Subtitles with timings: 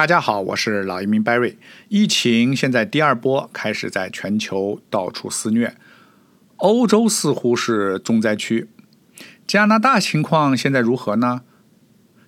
[0.00, 1.56] 大家好，我是老移民 Barry。
[1.88, 5.76] 疫情现在第二波开始在全球到处肆虐，
[6.56, 8.70] 欧洲似乎是重灾区。
[9.46, 11.42] 加拿大情况现在如何呢？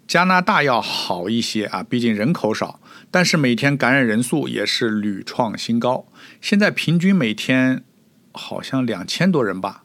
[0.07, 2.79] 加拿大要好一些啊，毕竟人口少，
[3.11, 6.05] 但是每天感染人数也是屡创新高，
[6.43, 7.85] 现在平均每天
[8.33, 9.85] 好像两千多人吧。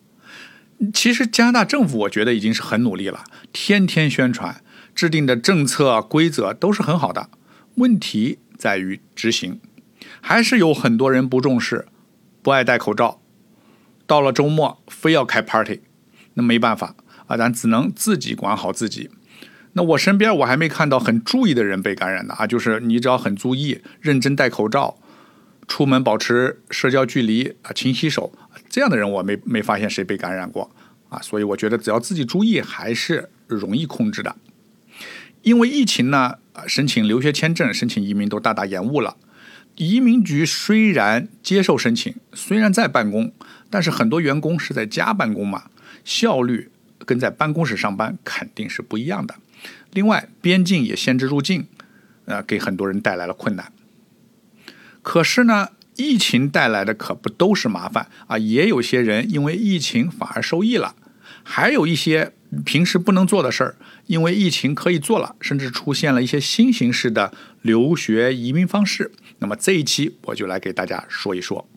[0.94, 3.24] 其实加拿大政府我觉得已经是很努力了，
[3.54, 4.62] 天天宣传，
[4.94, 7.30] 制定的政策规则都是很好的。
[7.78, 9.60] 问题在于执行，
[10.20, 11.86] 还是有很多人不重视，
[12.42, 13.22] 不爱戴口罩，
[14.08, 15.82] 到了周末非要开 party，
[16.34, 16.96] 那没办法
[17.28, 19.12] 啊，咱只能自己管好自己。
[19.74, 24.98] 那我身边我还没看到很注意的人被感染的啊，就是你只要很注意，认真戴口罩，
[25.68, 28.34] 出门保持社交距离啊，勤洗手，
[28.68, 30.72] 这样的人我没没发现谁被感染过
[31.10, 34.36] 啊，所以我觉得只要自己注意，还是容易控制的。
[35.44, 36.40] 因为疫情呢。
[36.66, 39.18] 申请留学签证、申请移民都大大延误了。
[39.76, 43.32] 移民局虽然接受申请，虽然在办公，
[43.70, 45.66] 但是很多员工是在家办公嘛，
[46.04, 46.72] 效率
[47.06, 49.36] 跟在办公室上班肯定是不一样的。
[49.92, 51.68] 另外，边境也限制入境，
[52.26, 53.72] 呃，给很多人带来了困难。
[55.04, 60.96] 可是呢，疫情带来的可不都是麻烦啊，也有些人因为疫情反而受益了，
[61.44, 62.34] 还有一些。
[62.66, 69.12] 平时不能做的事儿，因为疫情可以做了，甚至出现了一些新形式的留学移民方式。
[69.40, 71.68] 那么这一期我就来给大家说一说。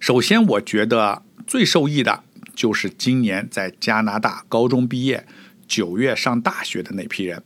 [0.00, 5.26] 首先，我觉得最受益的就是今年在加拿大高中毕业、
[5.68, 7.42] 九月上大学的那批人，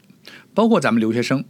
[0.55, 1.45] 包括咱们留学生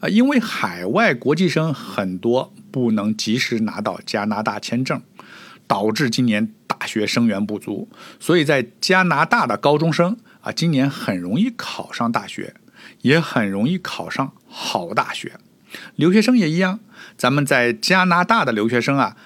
[0.00, 5.02] 啊，因为海外国际生很多不能及时拿到加拿大签证。
[5.66, 6.52] 导致今年
[6.86, 12.54] 学生源不足，所以在加拿大的高中生啊，今年很容易考上大学，
[13.02, 15.38] 也很容易考上好大学。
[15.96, 16.80] 留学生也一样，
[17.16, 19.16] 咱们在加拿大的留学生啊，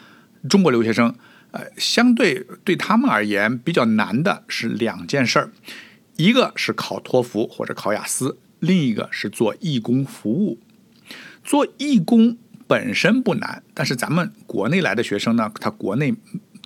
[0.49, 1.15] 中国留学生，
[1.51, 5.53] 呃，相对对他们而言比较难的是两件事儿，
[6.17, 10.59] 一个是考托福或者考雅思，另一个是做义工服务。
[11.45, 12.39] 做义工。
[12.69, 16.15] 本身不难，但是咱们国内来的学生呢，他国内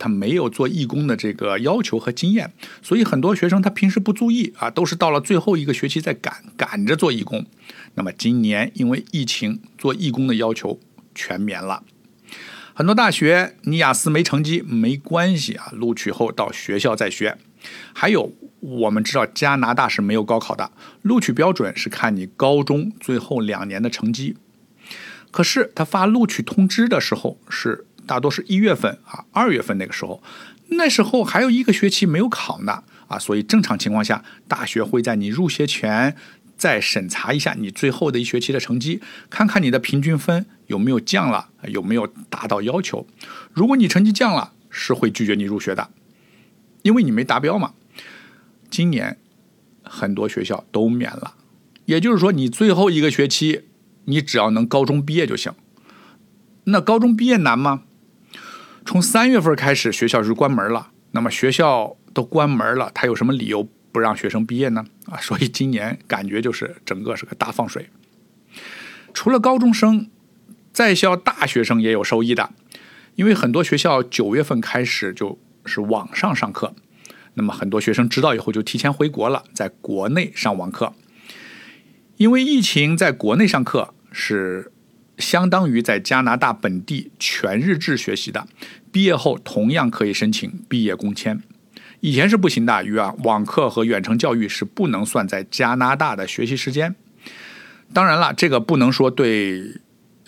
[0.03, 2.53] 他没有做义工的这个要求和经验，
[2.83, 7.47] 所以很多学生他平时不注意啊，都是到了最后一个学期再赶赶着做义工。
[7.95, 10.81] 那么今年因为疫情，做义工的要求
[11.15, 11.85] 全免了。
[12.75, 17.39] 很多大学你雅思没成绩没关系啊，录取后到学校再学。
[17.93, 24.37] 还有我们知道加拿大是没有高考的，录取标准是看你高中最后两年的成绩。
[25.31, 30.23] 可是他发录取通知的时候是大多是一月份啊，二月份那个时候，
[30.69, 36.15] 那时候还有一个学期没有考呢啊，所以正常情况下，大学会在你入学前
[36.55, 43.07] 再审查一下你最后的一学期的成绩，看看你的平均分有没有降了，有没有达到要求。
[43.55, 45.89] 如果你成绩降了，是会拒绝你入学的，
[46.83, 47.73] 因为你没达标嘛。
[48.69, 49.17] 今年
[49.83, 51.37] 很多学校都免了，
[51.87, 53.63] 也就是说你最后一个学期。
[54.05, 55.55] 你只要能高中毕业就行。
[56.65, 57.85] 那高中毕业难吗？
[58.85, 60.91] 从三月份开始，学校就关门了。
[61.13, 64.85] 那么学校都关门了，他有什么理由不让学生毕业呢？
[65.07, 67.91] 啊，所以今年感觉就是整个是个大放水。
[69.13, 70.09] 除了高中生，
[70.73, 72.51] 在校大学生也有受益的，
[73.15, 76.75] 因为很多学校九月份开始就是网上上课，
[77.35, 80.95] 那么很多学生知道以后就提前回国了，在国内上网课。
[82.17, 84.73] 因为疫情，在国内上课是
[85.19, 88.47] 相当于在加拿大本地全日制学习的，
[88.91, 91.41] 毕业后同样可以申请毕业工签。
[92.01, 96.95] 以前是不行的，与啊网课和远程教育是不能算在加拿大的学习时间。
[97.93, 99.81] 当然了，这个不能说对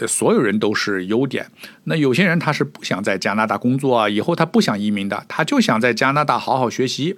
[0.06, 1.47] 所有人都是优点。
[1.84, 7.17] 那有些人他是不想在加拿大工作，以后他不想移民的，他就想在加拿大好好学习。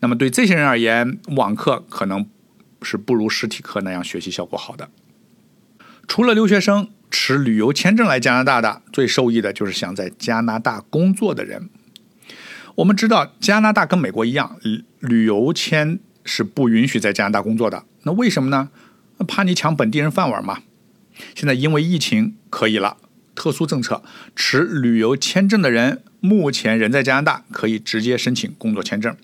[0.00, 2.26] 那么对这些人而言，网课可能。
[2.86, 4.90] 是不如实体课那样学习效果好的。
[6.06, 11.68] 除了留学生持旅游签证来加拿大的，最受益的就是想在加拿大工作的人。
[12.76, 14.58] 我们知道加拿大跟美国一样，
[14.98, 17.84] 旅游签是不允许在加拿大工作的。
[18.02, 18.70] 那为什么呢？
[19.28, 20.58] 怕你抢本地人饭碗嘛。
[21.34, 22.96] 现在因为疫情可以了，
[23.36, 24.02] 特殊政策，
[24.34, 29.16] 持旅游签证的人目前人在加拿大，可以直接申请工作签证。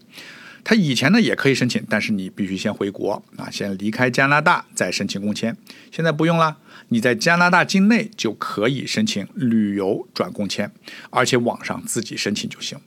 [0.63, 5.57] 他以前呢也可以申请，但是你必须先回国啊，先离开加拿大再申请工签。
[5.91, 6.59] 现在不用了，
[6.89, 10.71] 你在加拿大境内就可以申请旅游转工签，
[11.11, 12.79] 而且网上自己申请就行。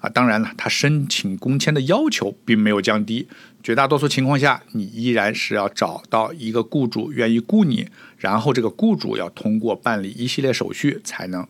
[0.00, 3.26] 啊，当然了，他申请工签的要求并没有降低，
[3.64, 11.44] 绝大多数情况下，你依然是要找到一个雇主愿意雇你，然后这个雇主要通过办理一系列手续才能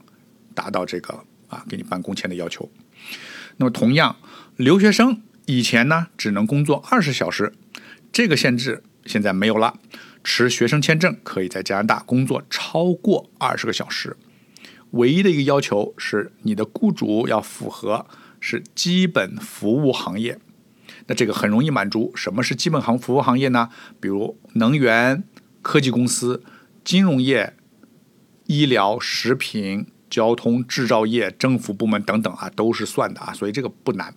[0.55, 2.71] 达到这个啊给你办工签的要求。
[3.59, 4.17] 那么同样，
[4.57, 7.53] 留学生以前呢只能工作二十小时，
[8.13, 9.79] 这个限制现在没有了，
[10.23, 14.17] 持学生签证可以在加拿大工作超过二十个小时，
[14.93, 18.07] 唯一的一个要求是你的雇主要符合。
[18.41, 20.39] 是基本服务行业，
[21.09, 22.13] 那这个很容易满足。
[22.15, 23.69] 什么是基本行服务行业呢？
[23.99, 25.25] 比如能源、
[25.61, 26.45] 科技公司、
[26.85, 27.57] 金融业、
[28.47, 34.15] 医疗、食品、交通、制造业、政府部门等等啊，都是算的啊，所以这个不难。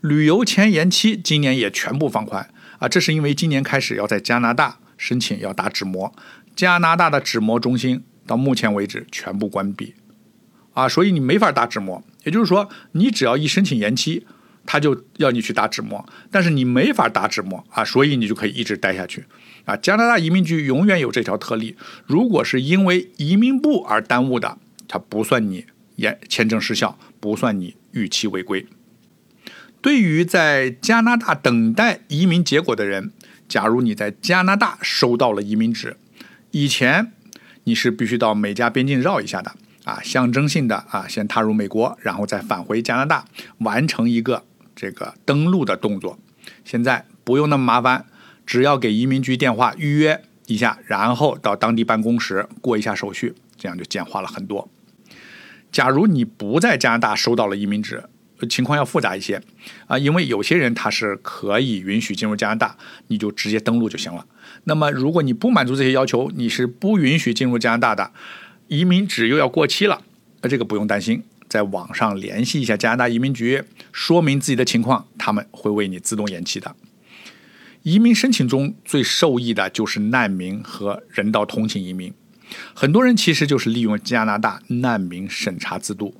[0.00, 2.48] 旅游签延期，今年也全部放宽
[2.78, 6.14] 啊，这是因为今年开始要在加拿大申请要打纸模，
[6.56, 9.94] 加拿大的纸模中心到目前为止全部关闭。
[10.72, 14.24] 啊，所以你没法打纸模，也就是说，你只要一申请延期，
[14.64, 19.24] 他就要你去打纸模，但是你没法打纸模啊，所以你就可以一直待下去。
[19.64, 21.76] 啊，加拿大移民局永远有这条特例，
[22.06, 24.56] 如果是因为移民部而耽误的，
[24.88, 25.66] 它不算你
[25.96, 28.64] 延签证失效，不算你逾期违规。
[29.82, 33.12] 对于在加拿大等待移民结果的人，
[33.48, 35.96] 假如你在加拿大收到了移民纸，
[36.50, 37.12] 以前
[37.64, 39.52] 你是必须到美加边境绕一下的。
[39.84, 43.24] 啊，象征性的啊，先踏入美国，然后再返回加拿大，
[43.58, 44.44] 完成一个
[44.76, 46.18] 这个登陆的动作。
[46.66, 48.04] 现在不用那么麻烦，
[48.44, 54.68] 只要给移民局电话预约一下，然后到当地办公室过一下手续，这样就简化了很多。
[55.72, 58.04] 假如你不在加拿大收到了移民纸，
[58.46, 59.42] 情况要复杂一些
[59.86, 62.76] 啊，因为有些人他是可以允许进入加拿大，
[63.08, 64.24] 你就直接登陆就行了。
[64.64, 68.12] 那么如果你不满足这些要求，你是不允许进入加拿大的。
[68.68, 70.02] 移民纸又要过期了，
[70.42, 76.76] 那这个不用担心，在网上联系一下加拿大移民局，说明自己的情况，他们会为你自动延期的。
[77.82, 82.12] 移民申请中最受益的就是难民和人道同情移民，
[82.74, 86.14] 很多人其实就是利用加拿大难民审查制度，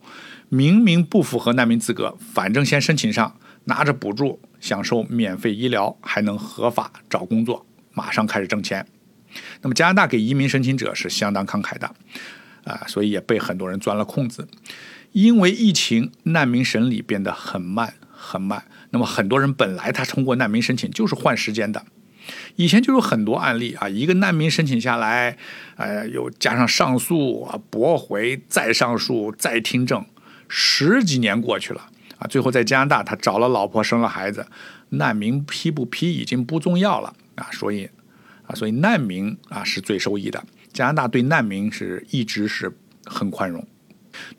[0.51, 7.65] 明明不符合难民资格，反正先申请上，拿着补助，享受免费医疗，还能合法找工作，
[7.95, 8.87] 马上开始挣钱。
[9.63, 11.95] 那么加拿大给移民申请者是相当慷慨的。
[12.65, 14.47] 啊，所以也被很多人钻了空子。
[15.13, 18.65] 因为疫情，难民审理变得很慢很慢。
[18.91, 21.87] 那么很多人本来他通过难民申请就是换时间的，
[22.57, 25.39] 以前就有很多案例啊，一个难民申请下来，
[25.77, 30.05] 呃，又加上上诉啊、驳回、再上诉、再听证，
[30.53, 31.89] 十几年过去了
[32.19, 34.45] 啊，最后在加拿大他找了老婆生了孩子，
[34.89, 37.89] 难民批不批已经不重要了啊，所以
[38.43, 40.45] 啊，所以难民啊是最受益的。
[40.73, 43.65] 加拿大对难民是一直是很宽容。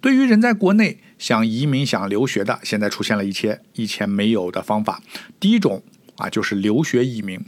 [0.02, 5.02] 对于人在国内想移民、想留学的，现在出现了一些以前没有的方法。
[5.40, 5.82] 第一种
[6.18, 7.40] 啊，就是留学移民。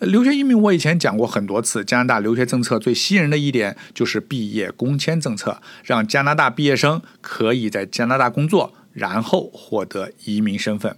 [0.00, 10.96] 留学移民我以前讲过很多次，加拿大留学政策最吸引人的一点就是毕业工签政策，让加拿大毕业生可以在加拿大工作，然后获得移民身份。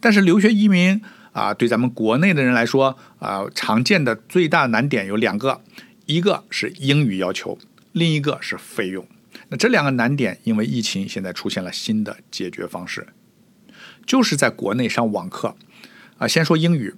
[0.00, 1.00] 但是留学移民
[1.32, 5.60] 啊，对咱们国内的人来说啊，常见的最大难点有两个。
[6.06, 7.58] 一个是英语要求，
[7.92, 9.06] 另一个是费用。
[9.48, 13.08] 那这两个难点，因为疫情现在出现了新的解决方式，
[14.06, 15.56] 就是在国内上网课。
[16.18, 16.94] 啊，先说英语，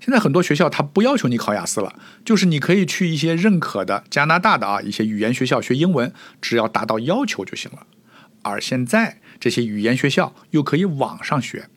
[0.00, 1.94] 现在很多学校它不要求你考雅思了，
[2.24, 7.86] 就是你可以去一些认可的加拿大的啊一些语言学校学英文，只要达到要求就行了。
[8.42, 11.68] 而现在这些语言学校又可以网上学，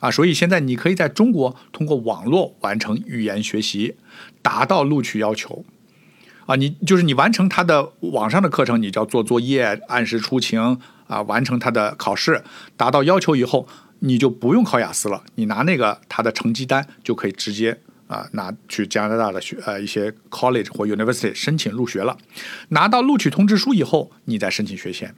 [0.00, 3.96] 啊，所以现在你可以在中国通过网络完成语言学习，
[4.40, 5.64] 达到录取要求。
[6.46, 10.60] 啊，你就是你完成他的网上的课程，你就要做作业，按时出勤
[11.08, 12.44] 啊，完成他的考试，
[12.76, 13.66] 达到要求以后，
[14.00, 22.16] 你就不用考雅思了，你拿那个他的成绩单就可以直接啊拿去加拿大的学呃一些 college 或 university 申请入学了。
[22.68, 25.14] 拿到录取通知书以后，你再申请学签。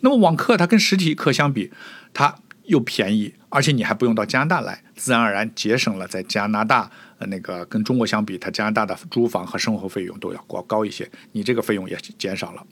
[0.00, 1.70] 那么网课它跟实体课相比，
[2.14, 6.90] 它又便宜，而且你还不用到加拿大来，自然而然节省了在加拿大。
[7.18, 12.62] 呃，那个跟中国相比，它加拿大的租房和生活费用都要高高一些，你这个费用也减少了。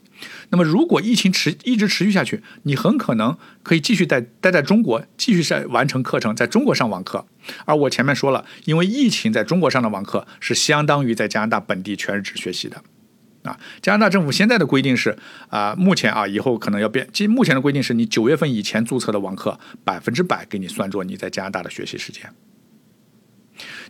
[0.49, 7.25] 那么，如果疫情持一直持续下去，你很可能可以继续在待在中国，继续在完成课程，在中国上网课。
[7.65, 12.83] 而我前面说了，因为疫情在中国上的网课是相当于在加拿大本地全日制学习的。
[13.45, 15.17] 啊，加拿大政府现在的规定是
[15.49, 17.07] 啊，目前啊，以后可能要变。
[17.13, 22.33] 即目前的规定是你九月份以前注册的网课，百分之百给你算作你在加拿大的学习时间。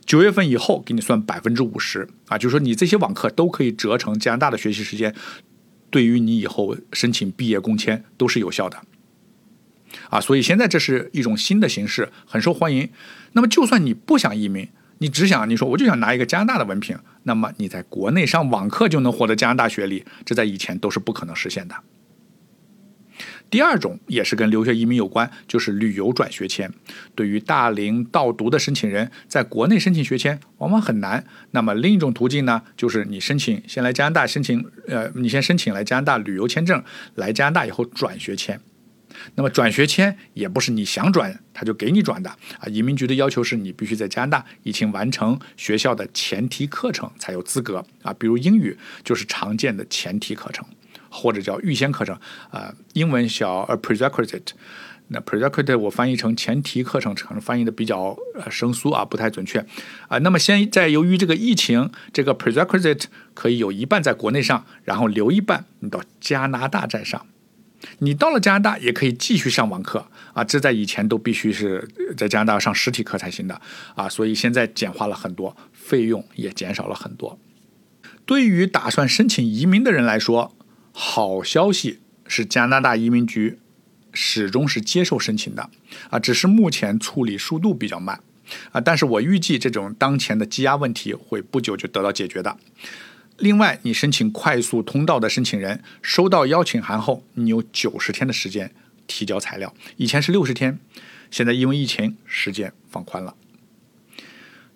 [0.04, 5.12] 九月份以后给你算百分之五十啊，就是说你这些网课都可以折成加拿大的学习时间，
[5.90, 8.80] 对于你以后申请毕业工签都是有效的。
[10.10, 12.88] 啊，所以现在这是一种新的形式，很受欢迎。
[13.32, 14.68] 那么，就算你不想移民，
[14.98, 21.74] 你只想你说我就想拿一个加拿大的文凭，那么你在国内上网课就能获得加拿大学历，这在以前都是不可能实现的。
[23.48, 26.70] 第二种也是跟留学移民有关，就是旅游转学签。
[27.14, 31.24] 对于大龄到读的申请人，在国内申请学签往往很难。
[31.52, 36.82] 那么另一种途径呢，就是你申请先来加拿大申请，呃，你先申请来加拿大旅游签证，
[37.14, 38.60] 来加拿大以后转学签。
[39.34, 50.64] 那么转学签也不是你想转他就给你转的啊，移民局的要求是你必须在加拿大已经完成学校的前提课程才有资格啊，比如英语就是常见的前提课程。
[51.08, 52.18] 或者叫预先课程，
[52.50, 54.48] 啊，英文叫 a prerequisite，
[55.08, 59.64] 那 prerequisite 我翻译成前提课程，可能翻译的比较呃生疏啊，不太准确
[60.08, 60.18] 啊。
[60.18, 67.24] 那么现在由于这个疫情，这个 prerequisite 可以有一半在国内上，然后留一半你到加拿大再上。
[67.98, 73.60] 你到了加拿大也可以继续上网课啊，这在以前都必须是在加拿大上实体课才行的
[73.94, 77.38] 啊，所以现在简化了很多，费用也减少了很多。
[78.24, 80.56] 对于打算申请移民的人来说，
[80.92, 83.58] 好消息是，加拿大移民局
[84.12, 85.70] 始终是接受申请的
[86.10, 88.20] 啊，只是目前处理速度比较慢
[88.72, 88.80] 啊。
[88.80, 92.56] 但是我预计这种当前的积压问题会不久就得到解决的。
[93.38, 98.72] 另外，你申请快速通道的申请人收到邀请函后，你有九十天的时间
[99.06, 100.78] 提交材料，以前是六十天，
[101.30, 103.34] 现在因为疫情时间放宽了。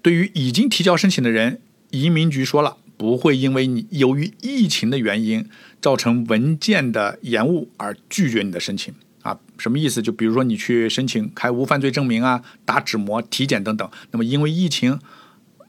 [0.02, 2.76] 对于已经提交申请的人，移民局说了。
[3.00, 5.48] 不会因为你由于疫情的原因
[5.80, 9.40] 造成文件的延误而拒绝你的申请啊？
[9.56, 10.02] 什么意思？
[10.02, 15.00] 就比如说你去申请开无犯罪证明啊、打纸模、体检等等，那么因为疫情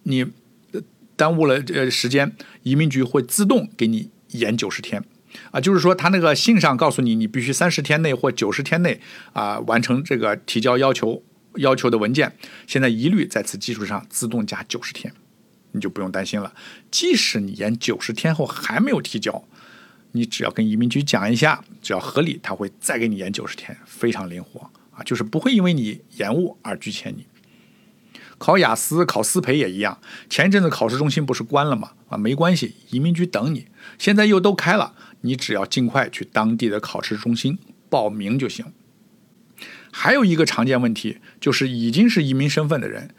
[0.04, 0.26] 你
[1.22, 5.04] 耽误了呃时间，移民局会自动给你延九十天
[5.52, 5.62] 啊。
[5.62, 9.00] 就是说他那个信上告诉你，你必须三十天内或九十天内
[9.34, 11.22] 啊完成这个提交要求
[11.58, 12.36] 要求的文件，
[12.66, 15.14] 现在一律在此基础上自动加九十天。
[15.74, 16.52] 你就不用担心了。
[16.90, 19.44] 即使你延九十天后还没有提交，
[20.14, 27.28] 你只要跟移民局讲一下，只要合理，他会再给你延九十天，非常灵活啊，就是不会因为你延误而拒签你。
[28.42, 31.92] 考雅思、考思培也一样，前一阵子考试中心不是关了吗？
[32.10, 33.68] 啊，没关系，移民局等你。
[34.00, 38.66] 现在又都开了，你只要尽快去当地的考试中心报名就行。
[39.92, 43.14] 还有一个常见问题就是已经是移民身份的人。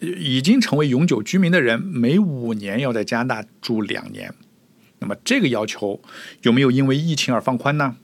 [0.00, 4.34] 已经成为永久居民的人，每五年要在加拿大住两年。
[5.00, 6.00] 那么这个要求
[6.40, 7.96] 有没有因为疫情而放宽呢？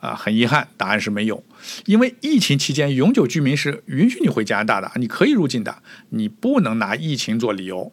[0.00, 1.42] 啊，很遗憾，答案是没有。
[1.86, 7.92] 因为疫情期间，永久居民是允许你回加拿大的，你可以入境的，你不能拿疫情做理由。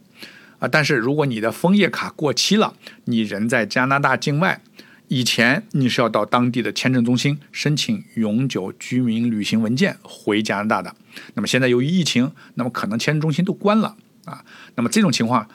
[0.59, 2.74] 啊，但是如果你的枫叶卡过期了，
[3.05, 4.62] 你人在加拿大境外。
[5.07, 10.95] 以前你是要到当地的签证中心申请永久居民旅行文件回加拿大的，
[11.35, 13.95] 那么现在由于疫情，那么可能签证中心都关了
[14.25, 14.43] 啊。
[14.74, 15.47] 那么这种情况，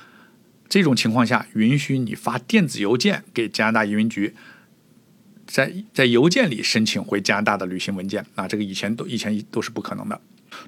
[0.68, 4.36] 这种情况下允许你发电子邮件给加拿大移民局，
[5.50, 10.20] 在在邮件里申请回加拿大的旅行文件啊，这个以前都以前都是不可能的。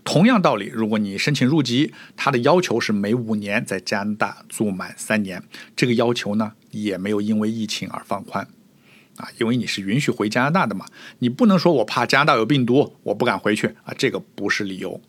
[0.02, 5.40] 同样道理，如果你申请入籍，它的要求是每五年在加拿大住满三年，
[5.76, 8.46] 这个要求呢也没有因为疫情而放宽。
[9.16, 10.86] 啊，因为你是允许回加拿大的嘛，
[11.20, 15.00] 你不能说我怕加拿大有病毒，我不敢回去啊，这个不是理由。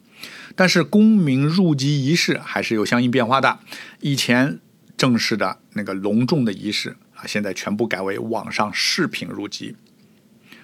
[0.56, 3.60] 但是公民入籍仪式还是有相应变化的，
[4.02, 4.60] 以前
[4.96, 9.76] 正式的那个隆重的仪式，现在全部改为网上视频入籍。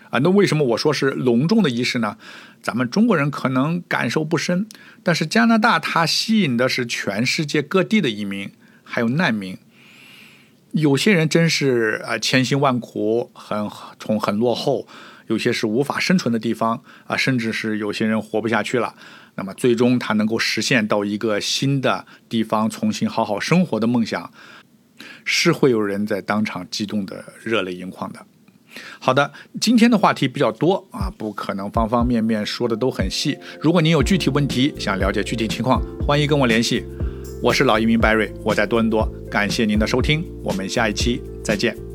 [0.09, 2.17] 啊，那为什么我说是隆重的仪式呢？
[2.63, 4.67] 咱们中国人可能感受不深，
[5.03, 8.51] 但是加拿大它吸引的是全世界各地的移民，
[8.83, 9.57] 还有难民。
[10.71, 14.87] 有些人真是啊，千辛万苦，很从很落后，
[15.27, 18.95] 有些是无法生存的地方啊，甚至是有些人活不下去了。
[19.35, 24.33] 那么最终他能够实现到一个新的地方重新好好生活的梦想，
[25.25, 28.19] 是会有人在当场激动的热泪盈眶的。
[28.99, 33.37] 好的，今天的话题比较多啊，不可能方方面面说的都很细。
[33.59, 36.85] 如果您有具体问题想了解具体情况，欢迎跟我联系。
[37.41, 41.88] 我是老移民 Barry，我在多伦多，感谢您的收听，我们下一期再见。